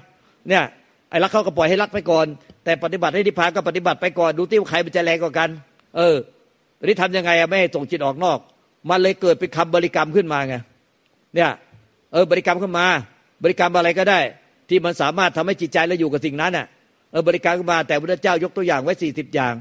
[0.50, 0.64] เนี่ย
[1.10, 2.26] ไอ้รักเขาก็ปล่อยให้รักไปก่อน
[2.64, 5.50] แต่ปฏิบัติให้นิพพานก็ปฏิบัติไปก่อนดูที่ว่าใครมันจะแรงกว่ากัน
[5.98, 6.16] เออ
[6.80, 8.40] ตอนนี้ทำยังไงอะไม่ให้ส่งจิตออกนอก
[8.90, 10.56] มันเลยเกิดเป็นคำบริกรรมขึ้นมาไง
[11.36, 11.50] เนี่ย
[12.14, 12.86] เออบริกรรมขึ้นมา
[13.44, 14.20] บริกรรมอะไรก็ได้
[14.70, 16.66] ที่มันสามารถทำให้จิตใจเราอยู่กับสิ่งนั้นอะ
[17.12, 19.54] เออบริกรรมขึ้นมาแต่พระเจ้ายกตัวอย่างไว้สี่สิบอย่าง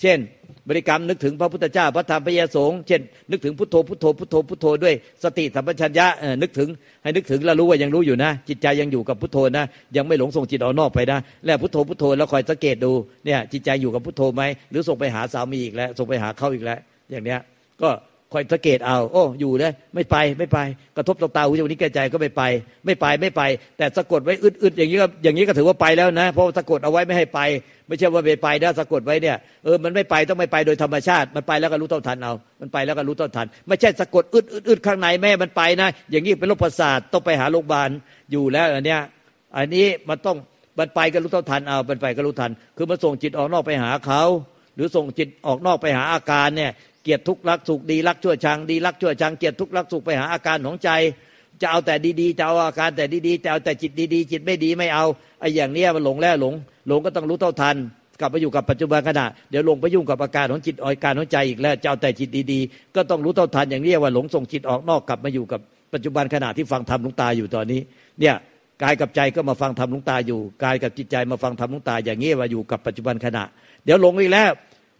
[0.00, 0.18] เช่น
[0.68, 6.06] บริกรรมนึกถึงพระพุทธเจ้าพระธรรมพระยาสงฆ์เช่น นึกถึงพุทโธพุทโธพุทโธพุทโธด้วยสติสัมปชัญญะ
[6.42, 6.68] นึกถึง
[7.02, 9.64] ให้นึกถึงแล้วรู้ว่ายังรู้อยู่นะ จิตใจยังอยู่กับพุทโธนะ
[9.96, 12.92] ยังไม่หลงส่งจิตออกนอกไปนะ แล้วพุทโธพุทโธแล้วคอยสังเกตดู
[13.26, 16.78] เนี่ยจิตใจอยู่กับพุทโธไหมหรือส่งไปหาสามีอีกแล้วส่งไปหาเขาอีกแล้ว
[17.10, 17.40] อย่างเนี้ย
[17.82, 17.88] ก็
[18.32, 20.58] คอยสังเกตเอา โอ้ อยู่เลยไม่ไปไม่ไป
[20.96, 22.42] กระทบตาตาหูจมูกนิ้แก่ใจก็ไม่ไป
[22.86, 23.42] ไม่ไปไม่ไป
[23.78, 27.40] แต่สะกดไว้อึดๆอย่างนี้ก็อย่างนี้ก็ถือว่าไปแล้วนะ เพราะสะกดเอาไว้ไม่ให้ไป
[27.86, 37.90] ไม่ใช่ว่าไปไปนะสะกดไว้เนี่ยเออมันไม่ไปต้องไม่ไปโดยธรรมชาติ มันไปแล้วก็รู้ต้นทันเอา มันไปแล้วก็รู้ต้นทัน ไม่ใช่สะกดอึดอึดข้างในแม่มันไปนะ อย่างนี้เป็นโรคประสาทต้องไปหาโรงพยาบาล
[38.32, 39.00] อยู่แล้วอันเนี้ย
[39.56, 40.36] อันนี้มันต้อง
[40.78, 44.22] มันไปก็รู้ต้นทันเอามันไปก็รู้ทัน คือมันส่งจิตออกนอกไปหาเขา
[44.76, 46.70] หรือส่งจิตออกนอกไปหาอาการเนี่ย
[47.06, 50.90] เกียรติทุกข์รักสุขดีรักชั่วชังดีรักชั่วชังเกียรติทุกข์รักสุขไปหาอาการของใจ
[51.60, 55.04] จะเอาแต่ดีๆจะเอาอาการแต่ดีๆจะเอาแต่จิตดีๆ จิตไม่ดีไม่เอา
[55.40, 56.54] ไอ้อย่างเนี้ยมันหลงแล้วหลง
[56.88, 57.76] หลงก็ต้องรู้เท่าทัน
[58.20, 65.60] กลับมาอยู่กับปัจจุบันขณะเดี๋ยวลงไปยุ่งกับอาการของจิตอาการของใจอีกแล้วจะเอาแต่จิตดีๆ ก็ต้องรู้เท่าทันอย่างนี้ว่าหลงส่งจิตออกนอกกลับมาอยู่กับ
[65.94, 67.80] ปัจจุบันขณะที่ฟังธรรมลุงตาอยู่ตอนนี้
[68.20, 68.34] เนี่ย
[68.82, 73.44] กายกับใจก็มาฟังธรรมลุงตาอยู่กายกับจิตใจมาฟังธรรมลุงตาอย่างนี้ว่าอยู่กับปัจจุบันขณะ
[73.84, 74.50] เดี๋ยวหลงอีกแล้ว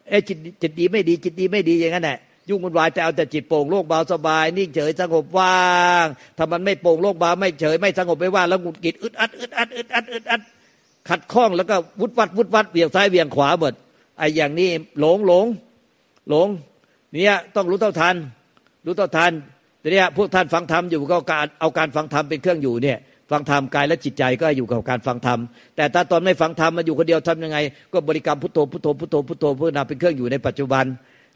[0.08, 5.66] เอ้จิตจิตดีไม่ดี จิตดีไม่ดีอย่างนั้นแหละยุ่งวุ่นวายแต่เอาแต่จิตโปร่งโล่งเบาสบายนิ่งเฉยสงบว่า
[6.04, 10.40] งถ้ามันไม่โปร่งโล่งเบาไม่เฉยไม่สงบไม่ว่างแล้วหงุดหงิดอึดอัดอึดอัดอึดอัดอึดอัด
[11.08, 13.74] ขัดข้องแล้วก็วุดวัดวุดวัดเบี่ยงซ้ายเบี่ยงขวาหมด
[14.18, 14.68] ไอ้อย่างนี้
[15.00, 15.46] หลงหลง
[16.28, 16.48] หลง
[17.12, 18.14] เนี่ยต้องรู้เท่าทัน
[18.86, 19.32] รู้เท่าทัน
[19.80, 22.98] แต่เนี่ยพวกท่านฟังธรรมอยู่ก็การเอาการฟังธรรมเป็นเครื่องอยู่เนี่ย
[23.30, 25.38] ฟังธรรมกายและจิตใจก็อยู่กับการฟังธรรม
[25.76, 27.58] แต่ถ้าตอนไม่ฟังธรรมมาอยู่คนเดียวทำยังไง
[27.92, 30.84] ก็บริกรรมพุทโธพุทโธพุทโธพุทโธเพื่อนำเป็นเครื่องอยู่ในปัจจุบัน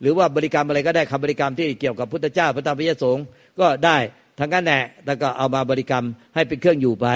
[0.01, 3.25] หรือว่าบริกรรมอะไรก็ได้คำบริกรรมที่เกี่ยวกับพุทธเจ้าพระธรรมพระยสงฆ์
[3.61, 3.97] ก็ได้
[4.39, 7.07] ทั้งนั้นแหละแล้วก็เอามาบริกรรมให้เป็นเครื่องอยู่ไป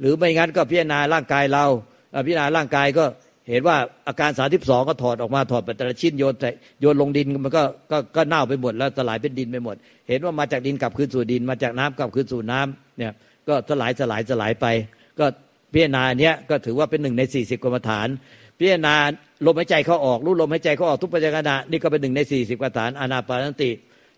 [0.00, 1.64] หรือไม่งั้นก็พิจารณาร่างกายเรา
[2.26, 3.04] พิจารณาร่างกายก็
[3.50, 3.76] เห็นว่า
[4.08, 6.34] อาการสาธิบสองก็ถอดออกมาถอดไปแต่ละชิ้นโยน
[6.80, 9.76] โยนลงดินมันก็ก็ก็เน่าไปหมดแล้วสลายเป็นดินไปหมด
[10.08, 13.12] เห็นว่ามาจากดินกลับคืนสู่ดิน มาจากน้ำกลับคืนสู่น้ำเนี่ย
[13.50, 14.66] ก็สลายสลายสลายไป
[15.18, 15.26] ก็
[15.72, 18.08] พิจารณาเนี้ยก็ถือว่าเป็นหนึ่งในสี่สิบกรรมฐาน
[18.58, 18.94] พิจารณา
[19.46, 23.70] ลมหายใจเขาออกรู้ลมหายใจเขาออกทุกปัจจุบันนี่ก็เป็นหนึ่งในสี่สิบกรรมฐานอนาปานสติ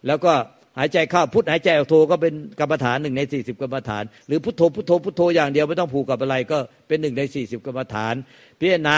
[0.06, 0.32] แล้วก็
[0.78, 8.14] หายใจเข้าพุทหายใจออกโทก็เป็นกรรมฐานหนึ่งในสี่สิบกรรมฐาน หรือพุทโธพุทโธพุทโธอย่างเดียวไม่ต้องผูกกับอะไรก็เป็นหนึ่งในสี่สิบกรรมฐาน
[8.60, 8.96] พิจารณา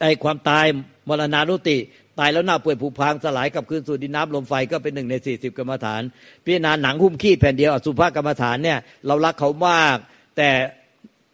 [0.00, 0.66] ไอความตาย
[1.08, 1.78] มรณานุติ
[2.18, 6.02] ตายแล้วหน้าเปื่อยผุพังสลายกับคืนสู่ดินน้ำลมไฟก็เป็นหนึ่งในสี่สิบกรรมฐาน
[6.44, 9.96] พิจารณาหนังหุ้มขี้แผ่นเดียวอสุภกรรมฐานเนี่ยเรารักเขามาก
[10.36, 10.48] แต่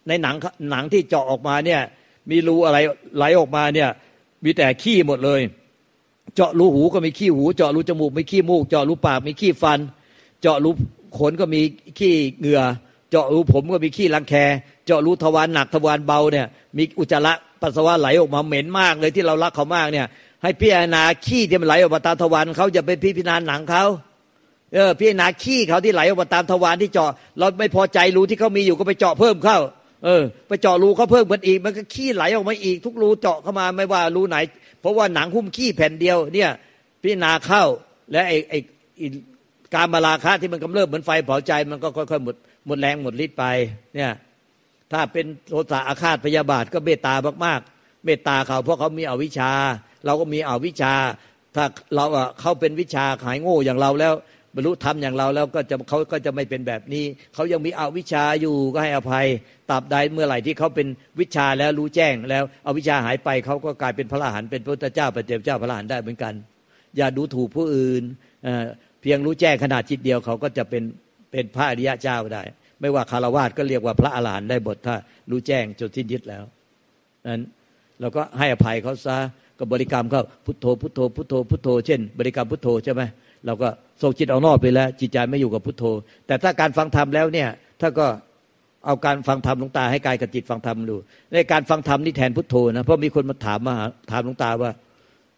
[0.07, 0.35] ในหนัง
[0.71, 1.81] หนังที่เจาะออกมาเนี่ย
[2.29, 2.77] มีรูอะไร
[3.17, 3.89] ไหลออกมาเนี่ย
[4.43, 5.41] มีแต่ขี้หมดเลย
[6.35, 9.79] เจาะรูหูก็มีขี้หู เจาะรูจมูกมีขี้มูก เจาะรูปากมีขี้ฟัน
[10.41, 10.69] เจาะรู
[11.17, 11.61] ขนก็มี
[11.99, 12.61] ขี้เหงื่อ
[13.09, 14.33] เจาะรูผมก็มีขี้รังแค
[14.85, 20.07] เจาะรูทวารหนักทวารเบาเนี่ยมีอุจจาระ ปัสสาวะไหลออกมาเหม็นมากเลยที่เรารักเขามากเนี่ย
[20.43, 23.85] ให้พิจารณาขี้ที่มันไหลออกมาตามทวารเขาจะไปพิจารณาหนังเขา
[24.73, 29.59] เออพิจารณาขี้เขาที่ไหลออกมาตามทวารที่เจาะ เราไม่พอใจรูที่เขามีอยู่ก็ไปเจาะเพิ่มเข้า
[30.05, 34.37] เออ ไปเจาะรูเขาเพิ่มกันอีก มันก็ขี้ไหลออกมาอีก ทุกรูเจาะเข้ามาไม่ว่ารูไหน
[34.81, 36.49] เพราะว่าหนังหุ้มขี้แผ่นเดียวเนี่ย
[37.01, 37.63] พิจารณาเข้า
[38.11, 38.59] และไอ้ไอ้
[39.75, 43.45] การมาราคะที่มันกำเริบเหมือนไฟเผาใจมันก็ค่อยๆหมดหมดแรงหมดฤทธิ์ไป
[43.95, 44.11] เนี่ย
[44.91, 47.13] ถ้าเป็นโทสะอาฆาตพยาบาทก็เมตตา
[47.45, 49.51] มากๆ เมตตาเขาเพราะเขามีอวิชชา
[50.05, 50.93] เราก็มีอวิชชา
[51.55, 52.05] ถ้าเรา
[52.41, 54.13] เขาเป็นวิชาหายโง่อย่างเราแล้ว
[54.55, 59.27] บรรลุธรรมอย่างเราแล้วก็จะเขาก็จะไม่เป็นแบบนี้ เขายังมีอวิชชาอยู่ก็ให้อภัย
[59.69, 60.87] ตราบใดเมื่อไหร่ที่เขาเป็น
[61.19, 66.33] วิชาแล้วรู้แจ้ง แล้วอวิชชาหายไปเขาก็กลายเป็นพระอรหันต์เป็นพระเจ้าพระเจ้าเจ้าพระอรหันต์ได้เหมือนกัน
[66.97, 68.03] อย่าดูถูกผู้อื่น
[69.01, 70.83] เพียงรู้แจ้งขนาดจิตเดียวเขาก็จะเป็น
[71.31, 72.43] เป็นพระอริยะเจ้าได้
[72.81, 74.95] ไม่ว่าคารวะก็เรียกว่าพระอรหันต์ได้บทถ้า
[75.29, 76.43] รู้แจ้งจนสิ้นยึดแล้ว
[77.27, 77.41] นั้น
[77.99, 79.17] เราก็ให้อภัยเขาซะ
[79.59, 83.01] ก็บริกรรมเขาพุทโธพุทโธพุทโธพุทโธเช่น บริกรรมพุทโธใช่ไหม
[83.45, 83.69] เราก็
[84.01, 85.83] ส่งจิตออกนอกไปแล้ว จิตใจไม่อยู่กับพุทโธ
[86.27, 87.49] แต่ถ้าการฟังธรรมแล้วเนี่ย
[87.81, 88.07] ถ้าก็
[88.85, 90.95] เอาการฟังธรรมหลวงตาให้กายกับจิตฟังธรรมดู
[91.33, 93.75] ในการฟังธรรมนี่แทนพุทโธนะเพราะมีคนมาถามมา
[94.11, 94.71] ถามหลวงตาว่า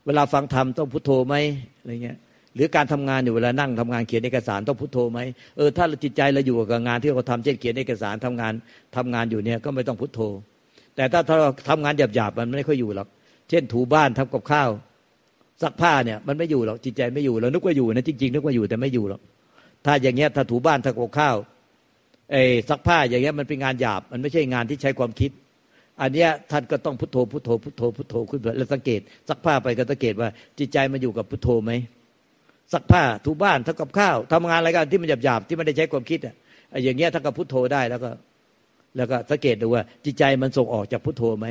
[0.05, 1.35] เวลาฟังธรรมต้องพุทโธไหม
[1.79, 2.17] อะไรเงี้ย
[2.57, 5.19] หรือการทำงานอยู่เวลานั่งทำงานเขียนเอกสารต้องพุทโธไหม
[5.57, 8.53] เออถ้าจิตใจเราอยู่กับงานที่เราทำเช่นเขียนเอกสารทำงาน
[8.95, 10.19] ทำงานอยู่เนี่ยก็ไม่ต้องพุทโธ
[10.95, 13.07] แต่ถ้าเราทำงานหยาบๆมันไม่ค่อยอยู่หรอก
[13.49, 14.69] เช่นถูบ้านทำกับข้าว
[15.63, 19.21] ซักผ้าเนี่ยมันไม่อยู่หรอกจิตใจไม่อยู่เรานึกว่าอยู่นะจริงๆนึกว่าอยู่แต่ไม่อยู่หรอก
[19.85, 21.35] ถ้าอย่างเงี้ยถ้าถูบ้านทำกับข้าว
[22.31, 25.31] ไอ้ซักผ้าอย่างเงี้ยมันเป็นงานหยาบ มันไม่ใช่งานที่ใช้ความคิด
[26.01, 31.71] อันเนี้ยท่านก็ต้องพุทโธพุทโธพุทโธพุทโธขึ้นไปแล้วสังเกตซักผ้าไปก็สังเกตว่าจิตใจมันอยู่กับพุทโธไหม
[32.73, 36.35] ซักผ้าถูบ้านทำกับข้าวทำงานอะไรกันที่มันหยาบๆที่ไม่ได้ใช้ความคิดอะ
[36.83, 38.09] อย่างเงี้ยถ้ากับพุทโธได้แล้วก็
[38.97, 41.47] แล้วก็สังเกตดูว่า จิตใจมันส่งออกจากพุทโธไหม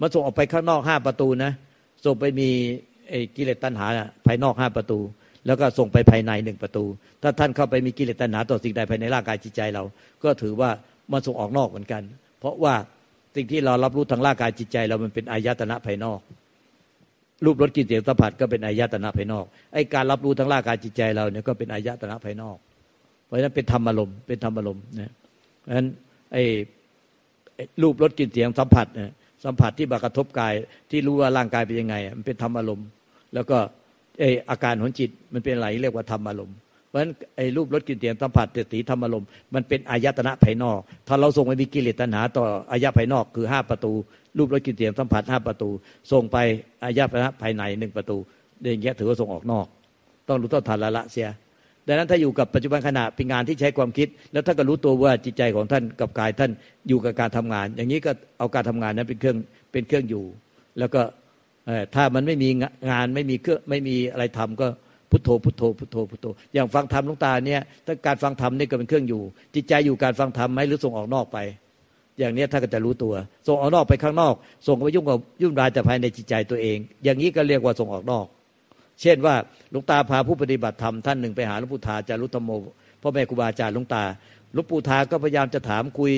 [0.00, 1.52] มันส่งออกไปข้างนอกห้าประตูนะ
[2.04, 2.48] ส่งไปมี
[3.08, 3.86] ไอ้กิเลสตัณหา
[4.26, 4.98] ภายนอกห้าประตู
[5.46, 6.84] แล้วก็ส่งไปภายในหนึ่งประตู
[7.22, 9.82] ถ้าท่านเข้าไปมีกิเลสตัณหาต่อสิ่งใดภายในร่างกายจิตใจเรา
[10.24, 10.70] ก็ถือว่า
[11.12, 12.02] มันส่งออกนอกเหมือนกัน
[12.40, 12.74] เพราะว่า
[13.36, 16.20] สิ่งที่เรารับรู้ทางร่างกายจิตใจเรามันเป็นอายตนะภายนอก
[17.44, 22.56] รูปรสกลิ่นเสียงสัมผัสก็เป็นอายตนะภายนอกไอ้การรับรู้ทางร่างกายจิตใจเราเนี่ยก็เป็นอายตนะภายนอก
[23.26, 25.12] เพราะฉะนั้นเป็นธรรมอารมณ์เป็นธรรมอารมณ์นะ
[25.60, 25.86] เพราะฉะนั้น
[26.32, 26.44] ไอ้
[27.82, 29.10] รูปรสกลิ่นเสียงสัมผัสเนี่ย
[29.44, 30.54] สัมผัสที่มากระทบกาย
[30.90, 32.86] ที่รู้ว่าร่างกายเป็นยังไง มันเป็นธรรมอารมณ์
[33.34, 33.58] แล้วก็
[34.20, 43.92] ไอ้อาการของจิตมันเป็นอะไรเรียกว่าธรรมอารมณ์เพราะฉะนั้นไอ้รูปรสกลิ่นเสียงสัมผัสเตติธรรมอารมณ์มันเป็นอายตนะภายนอก ถ้าเราส่งไปมีกิเลสตัณหาต่ออายะภายนอกคือห้าประตู
[44.36, 45.70] รูปรสกลิ่นเสียงสัมผัสห้าประตู
[46.12, 46.36] ส่งไป
[46.82, 48.16] อายตนะภายในหนึ่งประตู
[48.62, 49.66] อย่างเงี้ยถือว่าส่งออกนอก
[50.28, 51.28] ต้องรู้ต้นทานละละเสีย
[51.86, 56.50] ดังนั้นถ้าอยู่กับปัจจุบันขณะเป็นงานที่ใช้ความคิด แล้วถ้าก็รู้ตัวว่าจิตใจของท่านกับกายท่าน
[56.88, 59.36] อยู่กับการทำงาน อย่างนี้ก็เอาการทำงานนั้นเป็นเครื่อง
[59.72, 60.24] เป็นเครื่องอยู่
[60.78, 61.00] แล้วก็
[61.94, 62.48] ถ้ามันไม่มี
[62.90, 64.66] งานไม่มีเครื่องไม่มีอะไรทำก็
[65.10, 69.22] พุทโธพุทโธพุทโธพุทโธอย่างฟังธรรมลุงตาเนี่ยถ้าการฟังธรรมนี่ก็เป็นเครื่องอยู่
[69.54, 71.38] จิตใจอยู่การฟังธรรมไหมหรือส่งออกนอกไป
[72.18, 73.14] อย่างนี้ถ้าก็จะรู้ตัว
[73.46, 74.34] ส่งออกนอกไปข้างนอก
[74.66, 78.26] ส่งไปยุ่งกับยุ่งรายแต่ภายในจิตใจตัวเอง อย่างนี้ก็เรียกว่าส่งออกนอก
[79.02, 79.34] เช่นว่า
[79.72, 82.50] ลุงตาพาผู้ปฏิบัติธรรมท่านหนึ่งไปหาหลวงปู่ทาจารุธรรมโม
[83.02, 84.04] พ่อแม่ครูบาอาจารย์ลุงตา
[84.54, 86.12] หลวงปู่ทาก็พยายามจะถามคุย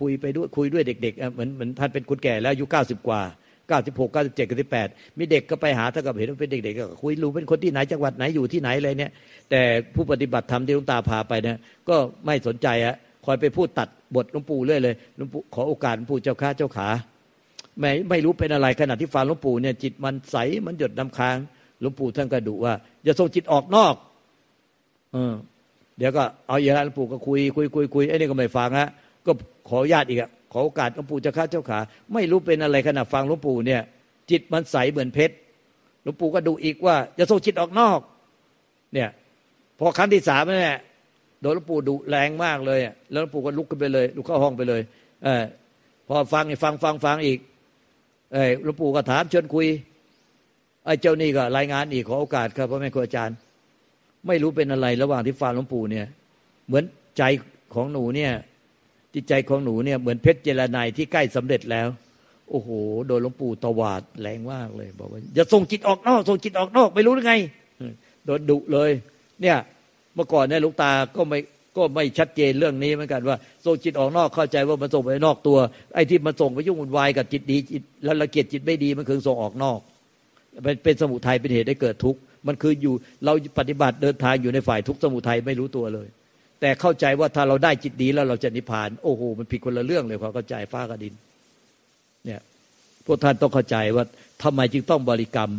[0.00, 3.22] คุยไปด้วยคุยด้วยเด็กๆเหมือนเหมือนท่านเป็นคนแก่แล้วอายุเก้าสิบกว่า
[3.68, 9.12] เก้าสิบหกเก้าสิบเจ็ดเก้าสิบแปดมีเด็กก็ไปหาถ้ากับเห็นว่าเป็นเด็กๆก็คุยรู้เป็นคนที่ไหนจังหวัดไหนอยู่ที่ไหนอะไรเนี่ย
[9.50, 9.62] แต่
[9.94, 11.56] ผู้ปฏิบัติธรรมที่ลวงตาพาไปเนี่ย
[11.88, 16.88] ก็ไม่สนใจอะ คอยไปพูดตัดบทหลวงปู่เรื่อยเลยหลวงปู่ขอโอกาสหลวงปู่เจ้าข้าเจ้าขา
[17.80, 21.36] ไม่ไม่รู้เป็นอะไรขณะที่ฟังหลวงปู่เนี่ยจิตมันใสมันหยดน้าค้าง
[21.80, 23.94] หลวงปู่ท่านก็ดุว่า อย่าส่งจิตออกนอก
[25.12, 25.34] เออ
[25.98, 28.88] เดี๋ยวก็เอาอย่างนั้นหลวงปู่ก็คุยคุยคุยคุยไอ้นี่ก็ไม่ฟังฮะ
[29.26, 29.32] ก็
[29.68, 31.78] ขอญาติอีกอะขอโอกาสหลวงปู่เจ้าข้าเจ้าขา
[32.14, 33.80] ไม่รู้เป็นอะไรขณะฟังหลวงปู่เนี่ย
[34.30, 35.34] จิตมันใสเหมือนเพชร
[36.02, 37.98] หลวงปู่ก็ดูอีกว่าจะส่งจิตออกนอก
[38.94, 39.08] เนี่ย
[39.78, 40.78] พอครั้งที่สามเนี่ย
[41.42, 44.80] โดนหลวงปู่ดุแรงมากเลยแล้วหลวงปู่ก็ลุกขึ้นไปเลยลุกเข้าห้องไปเลย
[45.24, 45.44] เออ
[46.08, 47.38] พอฟังฟังฟังฟังอีก
[48.32, 49.66] เออหลวงปู่ก็ถามชวนคุย
[50.84, 53.36] ไอ้เจ้านี่ก็รายงานอีกขอโอกาสครับพ่อแม่ครูอาจารย์
[54.26, 56.06] ไม่รู้เป็นอะไรระหว่างที่ฟังหลวงปู่เนี่ย
[56.66, 56.84] เหมือน
[57.18, 57.22] ใจ
[57.74, 58.32] ของหนูเนี่ย
[59.14, 61.88] จิตใจของหนูเนี่ยเหมือนเพชรเจรไนที่ใกล้สำเร็จแล้ว
[62.50, 62.70] โอ้โห
[63.06, 67.34] โดนหลวงปู่ตวาดแรงมากเลย บอกว่าอย่าส่งจิตออกนอกส่งจิตออกนอก ไม่รู้หรือไง
[68.24, 68.90] โดนดุเลย
[69.42, 69.56] เนี่ย
[70.20, 71.38] มื่อก่อนเนี่ยลุงตาก็ไม่
[71.76, 75.58] ก็ไม่ชัดเจนเรื่องนี้เหมือนกันว่าส่งจิตออกนอกเข้าใจว่ามันส่งไปนอกตัว
[75.94, 79.78] ไอ้ที่มันส่งไปยุ่งวุ่นวายกับจิตดีจิตแล้วละเกียดจิตไม่ดีมันคือส่งออกนอก
[80.62, 86.08] เป็นเป็นสมุทัยเป็นเหตุให้เกิดทุกข์มันคืออยู่เราปฏิบัติเดินทางอยู่ในฝ่ายทุกข์สมุทัยไม่รู้ตัวเลย
[86.60, 91.14] แต่เข้าใจว่าถ้าเราได้จิตดีแล้วเราจะนิพพาน โอ้โหมันผิดคนละเรื่องเลยความเข้าใจฟ้ากับดิน
[92.24, 92.40] เนี่ย
[93.06, 94.04] พวกท่านต้องเข้าใจว่า
[94.42, 95.50] ทำไมจึงต้องบริกรรม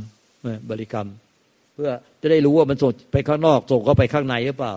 [0.69, 1.07] บริกรรม
[1.81, 4.73] พื่อจะได้รู้ว่ามันส่งไปข้างนอกส่งเข้าไปข้างในหรือเปล่า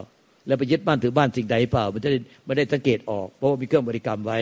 [0.46, 4.38] แล้วไปยึดบ้านถือบ้านสิ่งใดหรือเปล่า มันจะได้ไม่ได้สังเกตออก เพราะว่ามีเครื่องบริกรรมไว้